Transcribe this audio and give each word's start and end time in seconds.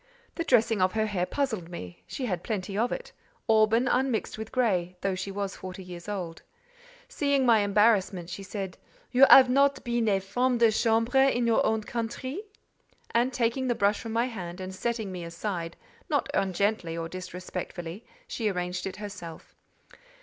The 0.33 0.43
dressing 0.43 0.81
of 0.81 0.93
her 0.93 1.05
hair 1.05 1.27
puzzled 1.27 1.69
me; 1.69 2.01
she 2.07 2.25
had 2.25 2.41
plenty 2.41 2.75
of 2.75 2.91
it: 2.91 3.11
auburn, 3.47 3.87
unmixed 3.87 4.35
with 4.35 4.51
grey: 4.51 4.95
though 5.01 5.13
she 5.13 5.29
was 5.29 5.55
forty 5.55 5.83
years 5.83 6.09
old. 6.09 6.41
Seeing 7.07 7.45
my 7.45 7.59
embarrassment, 7.59 8.27
she 8.27 8.41
said, 8.41 8.79
"You 9.11 9.27
have 9.29 9.47
not 9.47 9.83
been 9.83 10.07
a 10.07 10.19
femme 10.19 10.57
de 10.57 10.71
chambre 10.71 11.19
in 11.29 11.45
your 11.45 11.63
own 11.63 11.83
country?" 11.83 12.41
And 13.11 13.31
taking 13.31 13.67
the 13.67 13.75
brush 13.75 13.99
from 13.99 14.11
my 14.13 14.25
hand, 14.25 14.59
and 14.59 14.73
setting 14.73 15.11
me 15.11 15.23
aside, 15.23 15.77
not 16.09 16.29
ungently 16.33 16.97
or 16.97 17.07
disrespectfully, 17.07 18.03
she 18.27 18.49
arranged 18.49 18.87
it 18.87 18.95
herself. 18.95 19.55